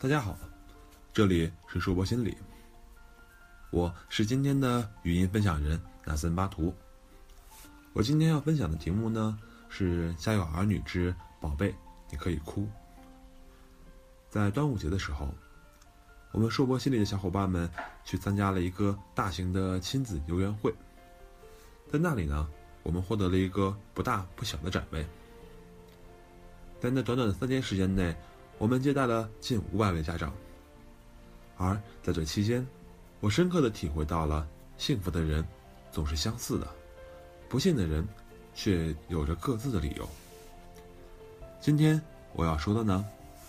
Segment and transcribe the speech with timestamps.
[0.00, 0.38] 大家好，
[1.12, 2.36] 这里是硕博心理，
[3.72, 6.72] 我是今天的语音分享人纳森巴图。
[7.94, 9.36] 我今天要分享的题目呢
[9.68, 11.74] 是《家有儿女之宝贝，
[12.12, 12.62] 你可以哭》。
[14.30, 15.34] 在端午节的时候，
[16.30, 17.68] 我们硕博心理的小伙伴们
[18.04, 20.72] 去参加了一个大型的亲子游园会，
[21.90, 22.48] 在那里呢，
[22.84, 25.04] 我们获得了一个不大不小的展位。
[26.78, 28.14] 在那短短的三天时间内，
[28.58, 30.32] 我们接待了近五百位家长。
[31.56, 32.66] 而在这期间，
[33.20, 35.44] 我深刻的体会到了幸福的人
[35.90, 36.66] 总是相似的，
[37.48, 38.06] 不幸的人
[38.54, 40.08] 却有着各自的理由。
[41.60, 42.00] 今天
[42.32, 43.04] 我要说的呢，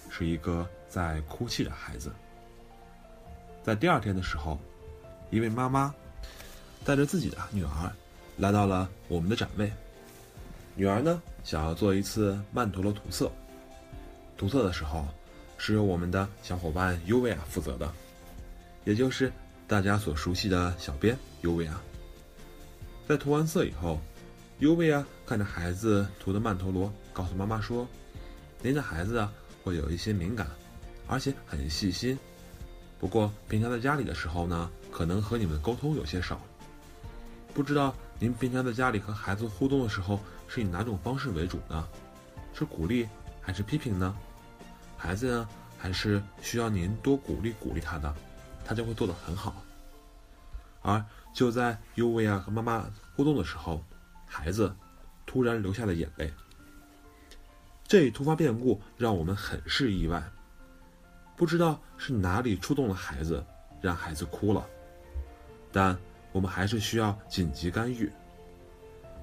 [0.09, 2.11] 是一个在哭泣的孩子。
[3.63, 4.57] 在第二天的时候，
[5.29, 5.93] 一位妈妈
[6.85, 7.91] 带着自己的女儿
[8.37, 9.71] 来到了我们的展位。
[10.75, 13.31] 女儿呢，想要做一次曼陀罗涂色。
[14.39, 15.05] 涂色的时候，
[15.57, 17.91] 是由我们的小伙伴尤维亚负责的，
[18.85, 19.29] 也就是
[19.67, 21.77] 大家所熟悉的小编尤维亚。
[23.05, 23.99] 在涂完色以后，
[24.59, 27.85] 尤维亚看着孩子涂的曼陀罗，告诉妈妈说
[28.63, 29.29] ：“您的孩子啊，
[29.61, 30.47] 会有一些敏感，
[31.05, 32.17] 而且很细心。
[32.97, 36.39] 不过平常在家里的时候呢，可能和你们沟通有些少。
[37.53, 40.17] 不知道您平常在家里和孩子互动的时候。”
[40.51, 41.87] 是以哪种方式为主呢？
[42.55, 43.07] 是鼓励
[43.39, 44.17] 还是批评呢？
[44.99, 48.13] 孩子呢，还是需要您多鼓励鼓励他的，
[48.63, 49.63] 他就会做得很好。
[50.81, 53.83] 而就在尤维亚和妈妈互动的时候，
[54.27, 54.75] 孩子
[55.25, 56.31] 突然流下了眼泪。
[57.87, 60.21] 这一突发变故让我们很是意外，
[61.35, 63.43] 不知道是哪里触动了孩子，
[63.81, 64.67] 让孩子哭了。
[65.71, 65.97] 但
[66.31, 68.11] 我们还是需要紧急干预。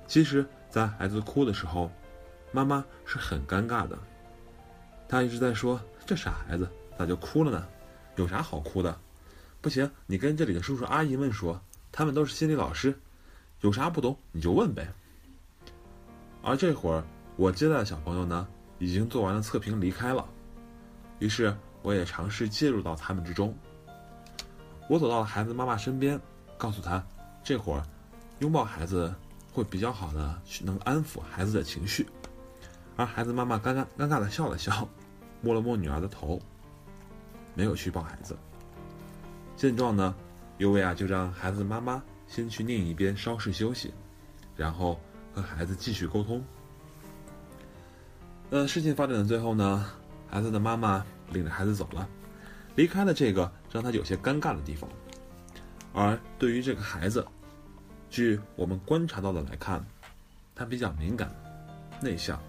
[0.09, 0.45] 其实。
[0.69, 1.91] 在孩子哭的时候，
[2.53, 3.97] 妈妈是很尴尬的。
[5.09, 6.69] 他一直在说：“这傻孩子
[6.99, 7.67] 咋就哭了呢？
[8.17, 8.99] 有啥好哭的？
[9.61, 12.99] 不行，你跟这里的叔叔阿姨们说，他们都是心理老师，
[13.61, 14.89] 有啥不懂你就问呗。”
[16.43, 17.05] 而这会儿，
[17.37, 18.47] 我接待的小朋友呢，
[18.79, 20.27] 已经做完了测评离开了。
[21.19, 23.57] 于是，我也尝试介入到他们之中。
[24.89, 26.21] 我走到了孩子妈妈身边，
[26.57, 27.05] 告诉她
[27.43, 27.83] ：“这会儿，
[28.41, 29.15] 拥抱孩子。”
[29.57, 32.07] 会比较好的能安抚孩子的情绪，
[32.95, 34.87] 而孩子妈妈尴尬尴尬的笑了笑，
[35.41, 36.41] 摸了摸女儿的头，
[37.55, 38.37] 没有去抱孩子。
[39.57, 40.15] 见状呢，
[40.59, 43.93] 尤维亚就让孩子妈妈先去另一边稍事休息，
[44.57, 45.01] 然后
[45.35, 46.43] 和孩子继续沟通。
[48.51, 49.91] 呃，事情发展的最后呢，
[50.29, 52.09] 孩子的妈妈领着孩子走了，
[52.75, 54.89] 离开了这个让他有些尴尬的地方，
[55.93, 57.27] 而对于这个孩子。
[58.09, 59.85] 据我们观察到的来看，
[60.55, 61.29] 他比较敏感、
[62.01, 62.41] 内向，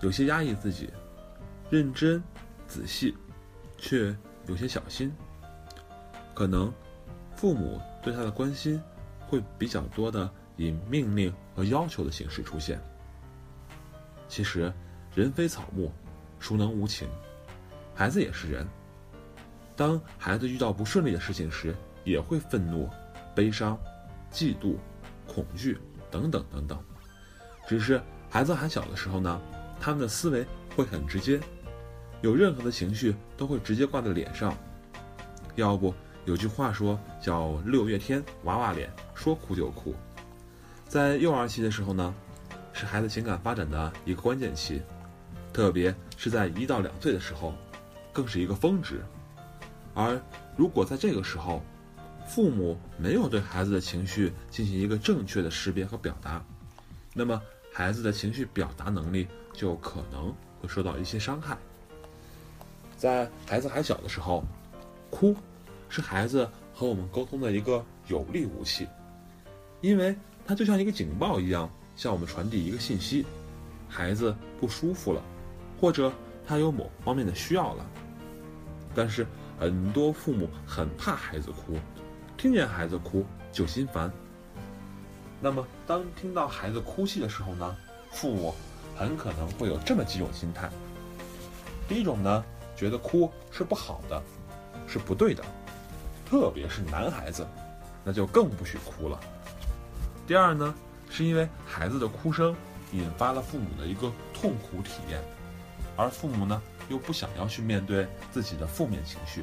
[0.00, 0.88] 有些压抑自己，
[1.72, 2.22] 认真、
[2.68, 3.16] 仔细，
[3.78, 4.14] 却
[4.46, 5.10] 有些小心。
[6.34, 6.70] 可能
[7.34, 8.78] 父母对他的关心
[9.26, 12.78] 会比较多的以命令和要求的形式出现。
[14.28, 14.70] 其实，
[15.14, 15.90] 人非草木，
[16.38, 17.08] 孰能无情？
[17.94, 18.68] 孩子也是人。
[19.74, 21.74] 当孩子遇到不顺利的事情时，
[22.04, 22.86] 也会愤怒、
[23.34, 23.78] 悲伤。
[24.30, 24.76] 嫉妒、
[25.26, 25.78] 恐惧
[26.10, 26.78] 等等等等，
[27.66, 29.40] 只是孩子还小的时候呢，
[29.80, 30.46] 他们的思维
[30.76, 31.38] 会很直接，
[32.22, 34.56] 有任何的情绪都会直接挂在脸上。
[35.56, 35.92] 要不
[36.24, 39.94] 有句话说叫“六月天娃娃脸，说哭就哭”。
[40.88, 42.14] 在幼儿期的时候呢，
[42.72, 44.80] 是孩子情感发展的一个关键期，
[45.52, 47.52] 特别是在一到两岁的时候，
[48.12, 49.02] 更是一个峰值。
[49.94, 50.18] 而
[50.56, 51.60] 如果在这个时候，
[52.24, 56.42] 父母没有对孩子的情绪进行一个正确的识别和表达，
[57.12, 61.58] 那么孩子的情绪表达能力就可能会受到一些伤害。
[63.02, 64.44] 在孩子还小的时候，
[65.10, 65.34] 哭
[65.88, 68.86] 是孩子和我们沟通的一个有力武器，
[69.80, 70.14] 因为
[70.46, 73.26] 它就像一个警报一样，向我们传递一个信息：
[73.88, 75.20] 孩子不舒服了，
[75.80, 76.12] 或者
[76.46, 77.84] 他有某方面的需要了。
[78.94, 79.26] 但是
[79.58, 81.76] 很多父母很怕孩子哭。
[82.36, 84.12] 听见孩子哭就心烦。
[85.40, 87.76] 那么，当听到孩子哭泣的时候呢？
[88.12, 88.54] 父母
[88.94, 90.70] 很可能会有这么几种心态。
[91.88, 92.44] 第一种呢，
[92.76, 94.22] 觉得哭是不好的，
[94.86, 95.44] 是不对的，
[96.28, 97.46] 特别是男孩子，
[98.04, 99.18] 那就更不许哭了。
[100.26, 100.74] 第二呢，
[101.10, 102.54] 是因为孩子的哭声
[102.92, 105.20] 引发了父母的一个痛苦体验，
[105.96, 109.42] 而父母呢又不想要去面对自己的负面情绪。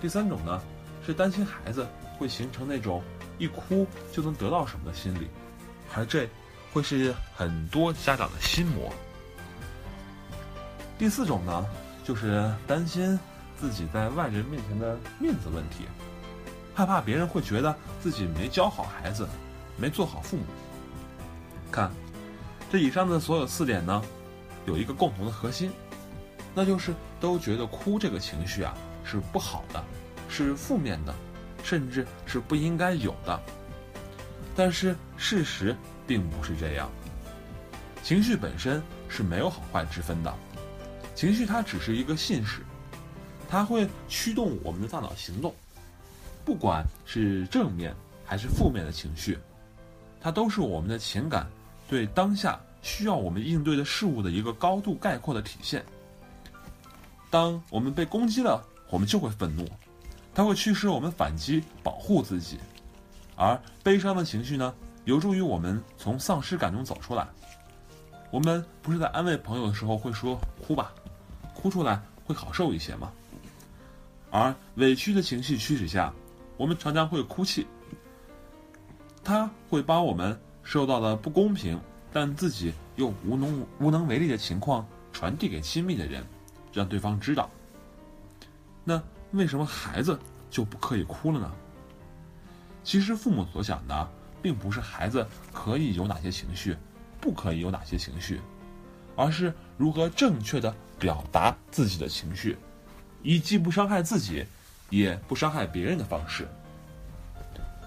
[0.00, 0.60] 第三种呢？
[1.06, 1.86] 是担心孩子
[2.18, 3.02] 会形成那种
[3.38, 5.26] 一哭就能得到什么的心理，
[5.94, 6.28] 而这
[6.70, 8.92] 会是很多家长的心魔。
[10.98, 11.64] 第四种呢，
[12.08, 13.20] 就是担心
[13.60, 15.84] 自己在外人面前的面子问题，
[16.74, 19.28] 害怕别人会觉得自己没教好孩子，
[19.76, 20.44] 没做好父母。
[21.70, 21.92] 看，
[22.72, 24.02] 这以上的所有四点呢，
[24.64, 25.70] 有一个共同的核心，
[26.54, 28.74] 那就是都觉得哭这个情绪啊
[29.04, 29.84] 是不好的，
[30.30, 31.14] 是负面的，
[31.62, 33.38] 甚至是不应该有的。
[34.56, 35.76] 但是事实
[36.06, 36.90] 并不是这样，
[38.02, 40.34] 情绪本身是没有好坏之分的，
[41.18, 42.60] 情绪它只是一个信使，
[43.48, 45.52] 它会驱动我们的大脑行动，
[46.44, 47.92] 不管是正面
[48.24, 49.36] 还是负面的情绪，
[50.20, 51.44] 它都是我们的情感
[51.88, 55.84] 对当下需要我们应对的事物的一个高度概括的体现。
[57.30, 59.68] 当我们被攻击了，我们就会愤怒，
[60.32, 62.60] 它会驱使我们反击，保护自己。
[63.34, 64.72] 而悲伤的情绪呢，
[65.04, 67.26] 有助于我们从丧失感中走出来。
[68.30, 70.92] 我们不是在安慰朋友的时候会说“哭吧”，
[71.60, 73.10] 哭出来会好受一些吗？
[74.30, 76.14] 而委屈的情绪驱使下，
[76.56, 77.66] 我们常常会哭泣。
[79.24, 81.80] 它会把我们受到的不公平，
[82.12, 86.24] 但自己又无能无能为力的情况传递给亲密的人，
[86.72, 87.50] 让对方知道。
[88.84, 89.02] 那
[89.32, 90.16] 为什么孩子
[90.50, 91.52] 就不可以哭了呢？
[92.84, 94.08] 其实，父母所想的
[94.40, 96.76] 并不是孩子可以有哪些情绪，
[97.20, 98.40] 不可以有哪些情绪，
[99.18, 102.56] 而是如何正确的表达自己的情绪，
[103.20, 104.46] 以既不伤害自己，
[104.90, 106.46] 也不伤害别人的方式。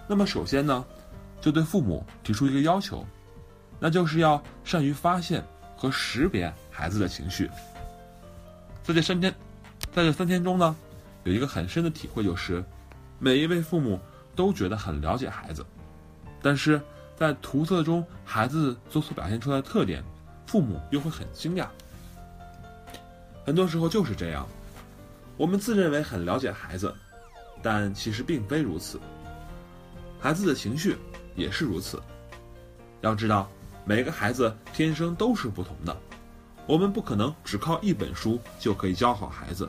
[0.09, 0.85] 那么，首先呢，
[1.39, 3.07] 就对父母提出一个要求，
[3.79, 5.41] 那就是要善于发现
[5.77, 7.49] 和识别孩子的情绪。
[8.83, 9.33] 在这三天，
[9.93, 10.75] 在这三天中呢，
[11.23, 12.61] 有一个很深的体会，就是
[13.17, 13.97] 每一位父母。
[14.33, 15.63] 都觉得很了解孩子，
[16.41, 16.81] 但是
[17.17, 20.01] 在图册中孩子所所表现出来的特点，
[20.45, 21.67] 父母又会很惊讶。
[23.45, 24.47] 很多时候就是这样，
[25.37, 26.93] 我们自认为很了解孩子，
[27.61, 28.99] 但其实并非如此。
[30.19, 30.97] 孩子的情绪
[31.35, 32.01] 也是如此。
[33.01, 33.49] 要知道，
[33.83, 35.97] 每个孩子天生都是不同的，
[36.67, 39.67] 我们不可能只靠一本书就可以教好孩子，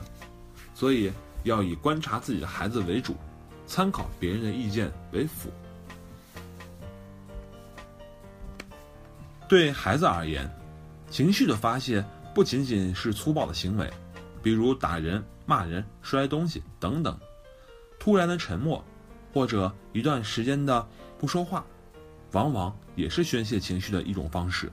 [0.75, 1.11] 所以
[1.43, 3.15] 要以观察自己的孩子为主。
[3.65, 5.49] 参考别人的意见为辅。
[9.47, 10.47] 对孩子而言，
[11.13, 13.87] 情绪的发泄不仅仅是粗暴的行为，
[14.41, 17.13] 比如打人、骂人、摔东西等等；
[17.99, 18.83] 突然的沉默，
[19.31, 20.83] 或者一段时间的
[21.19, 21.63] 不说话，
[22.31, 24.71] 往往也是宣泄情绪的一种方式。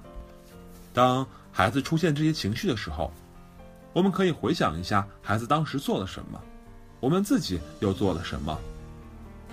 [0.94, 3.12] 当孩子出现这些情绪的时候，
[3.92, 6.40] 我们可以回想一下孩子当时做了什么，
[7.00, 8.58] 我们自己又做了什么。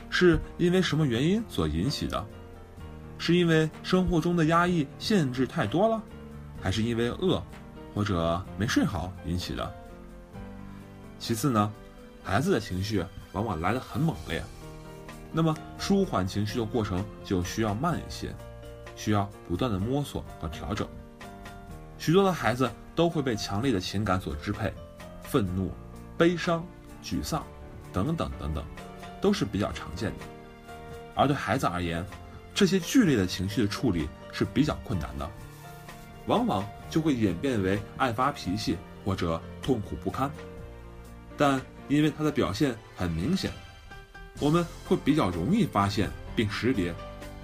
[0.10, 2.26] 是因为什么原因所引起的？
[3.18, 6.02] 是因为生活中的压抑限制太多了，
[6.62, 7.42] 还是因为饿
[7.94, 9.76] 或者没睡好引起的？
[11.20, 11.72] 其次呢，
[12.24, 14.44] 孩子的情绪往往来得很猛烈，
[15.32, 18.34] 那么舒缓情绪的过程就需要慢一些，
[18.96, 20.88] 需要不断的摸索和调整。
[21.98, 24.74] 许多的孩子都会被强烈的情感所支配，
[25.24, 25.72] 愤怒、
[26.18, 26.66] 悲伤、
[27.04, 27.44] 沮丧，
[27.92, 28.64] 等等等等。
[29.20, 30.26] 都是比较常见的，
[31.16, 32.06] 而对孩子而言，
[32.54, 35.28] 这些剧烈的情绪的处理是比较困难的，
[36.28, 40.30] 往往就会演变为爱发脾气或者痛苦不堪。
[41.38, 43.52] 但因为他的表现很明显，
[44.40, 46.94] 我们会比较容易发现并识别，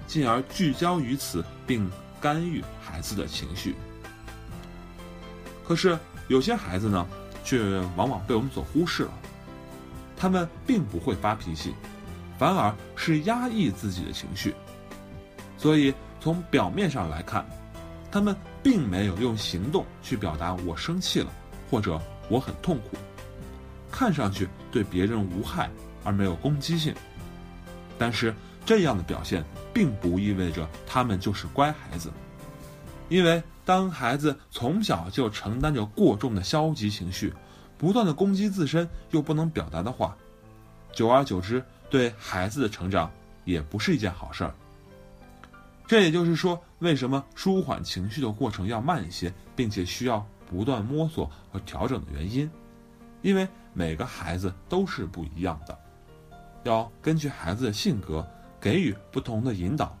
[0.06, 3.74] 进而聚焦于此并干预孩子的情绪。
[5.66, 5.98] 可是
[6.28, 7.06] 有些孩子呢，
[7.42, 9.12] 却往往被我们所忽视了。
[10.16, 11.74] 他们并不会发脾气，
[12.38, 14.54] 反而是压抑自己的情绪。
[15.56, 17.44] 所以从表面上来看，
[18.10, 18.34] 他们
[18.64, 21.30] 并没有用行动去表达“我生气了”
[21.70, 22.96] 或者“我很痛苦”，
[23.92, 25.70] 看上去对别人无害
[26.02, 26.92] 而没有攻击性。
[27.98, 28.34] 但是
[28.66, 32.10] 这样的表现并不意味着他们就是乖孩子，
[33.08, 37.32] 因为当孩子从小就承担着过重的消极情绪。
[37.76, 40.16] 不断的攻击自身又不能表达的话，
[40.94, 43.10] 久而久之，对孩子的成长
[43.44, 44.54] 也不是一件好事儿。
[45.86, 52.48] 这也就是说，为什么舒缓情绪的过程要慢一些，并且需要不断摸索和调整的原因。
[53.22, 55.76] 因为每个孩子都是不一样的，
[56.62, 58.24] 要根据孩子的性格
[58.60, 59.96] 给予不同的引导。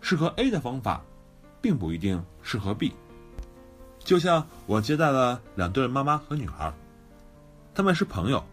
[0.00, 1.02] 适合 A 的方法，
[1.60, 2.92] 并不一定适合 B。
[3.98, 6.72] 就像我接待了两对妈妈和女儿，
[7.74, 8.44] 他们是朋友，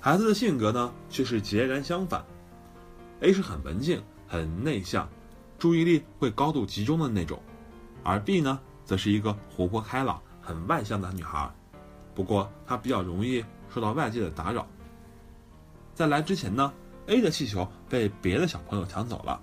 [0.00, 2.24] 孩子的性格呢却是截然相反。
[3.20, 5.08] A 是很文静、很内向，
[5.60, 7.38] 注意力会高度集中的那种，
[8.02, 11.48] 而 B 呢则是一个活泼开朗、很外向的女孩。
[12.14, 14.66] 不过她比较容易受到外界的打扰。
[15.94, 16.72] 在来之前呢
[17.08, 19.38] ，A 的气球被别的小朋友抢走了，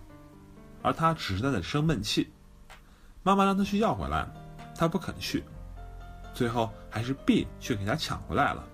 [0.81, 2.27] 而他只是在那生闷气。
[3.21, 4.27] 妈妈让他去要回来，
[4.75, 5.43] 他不肯去，
[6.33, 8.65] 最后还是 B 去给他抢回来了。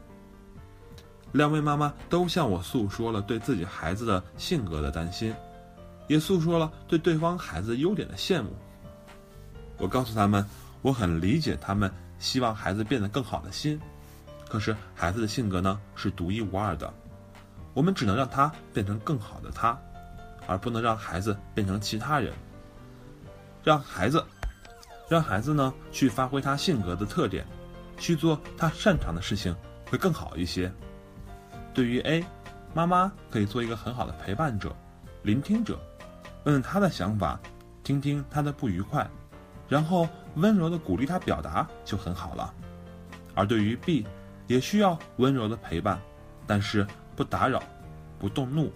[1.34, 5.36] 两位妈妈都向我诉说了对自己孩子的性格的担心，
[6.14, 8.56] 也诉说了对对方孩子优点的羡慕。
[9.80, 10.46] 我告诉他们，
[10.84, 13.82] 我很理解他们希望孩子变得更好的心，
[14.48, 16.94] 可是孩子的性格呢是独一无二的，
[17.74, 19.76] 我们只能让他变成更好的他，
[20.46, 22.32] 而不能让孩子变成其他人。
[23.64, 24.24] 让孩子，
[25.10, 27.44] 让孩子呢去发挥他性格的特点，
[27.98, 29.56] 去做他擅长的事情，
[29.90, 30.72] 会更好一些。
[31.74, 32.24] 对于 A，
[32.72, 34.76] 妈妈可以做一个很好的陪伴者、
[35.24, 35.80] 聆听者，
[36.44, 37.40] 问问他的想法，
[37.84, 39.10] 听听他的不愉快，
[39.70, 42.54] 然后温柔的鼓励他表达就很好了。
[43.34, 44.06] 而对于 B，
[44.48, 46.00] 也需要温柔的陪伴，
[46.46, 46.86] 但是
[47.16, 47.64] 不打扰、
[48.20, 48.72] 不动怒，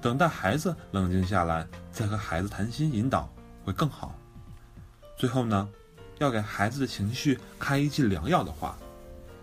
[0.00, 3.28] 等待孩子冷静下来，再和孩子谈心引导
[3.64, 4.14] 会更好。
[5.16, 5.68] 最后呢，
[6.18, 8.76] 要给孩子的情绪开一剂良药的话，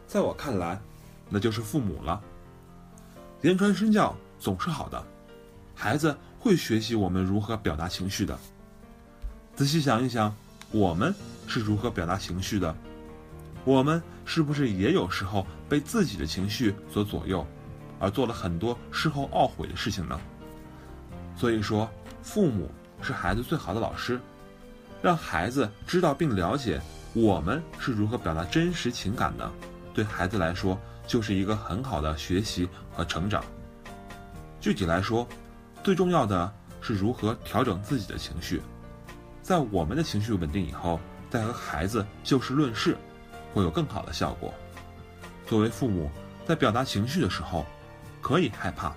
[0.08, 0.80] 在我看来，
[1.30, 2.22] 那就是父母了。
[3.42, 5.02] 言传身教总是好的，
[5.76, 8.38] 孩子会学习我们如何表达情绪的。
[9.56, 10.34] 仔细想一想，
[10.72, 11.14] 我们
[11.48, 12.74] 是如何表达情绪的？
[13.66, 17.46] 我们是不是也有时候被自己的情绪所左右，
[18.00, 20.20] 而做了很多事后懊悔的事情呢？
[21.36, 21.90] 所以说，
[22.24, 24.20] 父母是孩子最好的老师，
[25.02, 26.82] 让孩子知道并了解
[27.14, 29.52] 我们是如何表达真实情感的，
[29.94, 30.80] 对孩子来说。
[31.10, 33.44] 就是一个很好的学习和成长。
[34.62, 35.28] 具体来说，
[35.84, 38.62] 最重要的是如何调整自己的情绪，
[39.42, 42.98] 在我们的情绪稳定以后，再和孩子就事论事，
[43.54, 44.54] 会有更好的效果。
[45.48, 46.10] 作为父母，
[46.46, 47.66] 在表达情绪的时候，
[48.22, 48.94] 可以害怕，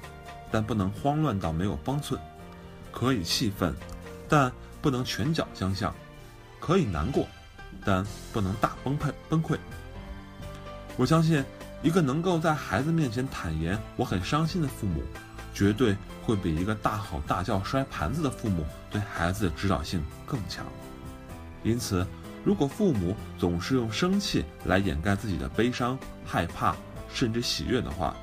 [0.50, 2.18] 但不能慌乱到没有方寸；
[2.90, 3.74] 可以气愤，
[4.28, 5.92] 但不能拳脚相向；
[6.60, 7.26] 可以难过，
[7.84, 9.56] 但不能大崩溃崩溃。
[10.96, 11.44] 我相信。
[11.82, 15.02] 一个能够在孩子面前坦言我很伤心的父母，
[15.52, 20.64] 绝对会比一个大吼大叫摔盘子的父母对孩子的指导性更强。
[21.62, 22.06] 因此，
[22.44, 26.74] 如果父母总是用生气来掩盖自己的悲伤、害怕，
[27.12, 28.14] 甚至喜悦的话，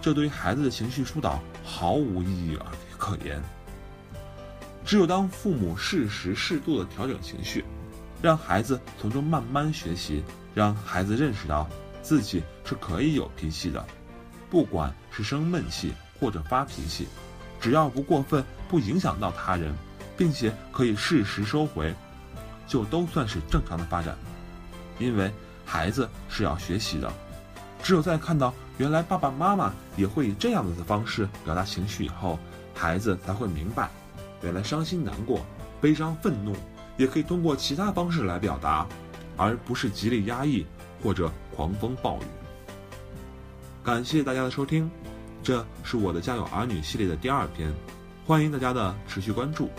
[0.00, 2.58] 这对于孩子的情绪疏导毫无意义
[2.98, 3.42] 可言。
[4.84, 7.64] 只有当父母适时适度的调整情绪，
[8.22, 10.22] 让孩子从中慢慢学习，
[10.54, 11.68] 让孩子认识到。
[12.02, 13.84] 自己是可以有脾气的，
[14.48, 17.06] 不管是生闷气或者发脾气，
[17.60, 19.74] 只要不过分，不影响到他人，
[20.16, 21.94] 并且可以适时收回，
[22.66, 24.16] 就都算是正常的发展。
[24.98, 25.32] 因为
[25.64, 27.12] 孩子是要学习的，
[27.82, 32.38] 只有在看到原来爸爸妈妈也会以这样子的方式表达情绪以后，
[32.74, 33.90] 孩子才会明白，
[34.42, 35.44] 原来伤心难过、
[35.80, 36.56] 悲伤愤怒
[36.96, 38.86] 也可以通过其他方式来表达，
[39.36, 40.66] 而不是极力压抑。
[41.02, 42.24] 或者狂风暴雨。
[43.84, 44.90] 感谢大家的收听，
[45.46, 47.72] 这是我的《家有儿女》系列的第二篇，
[48.26, 49.70] 欢迎大家的持续关注。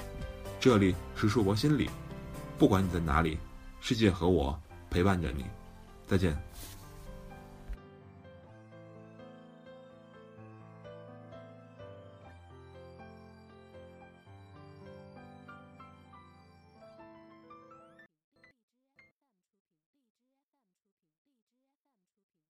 [0.61, 1.89] 这里是硕博心理，
[2.57, 3.37] 不管你在哪里，
[3.81, 4.57] 世界和我
[4.89, 5.43] 陪伴着你，
[6.05, 6.33] 再见。